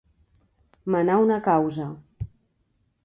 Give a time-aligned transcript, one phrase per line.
[0.95, 1.89] Menar una causa.